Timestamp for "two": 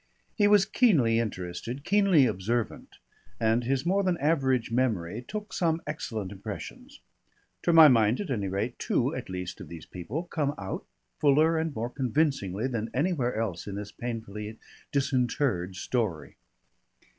8.79-9.13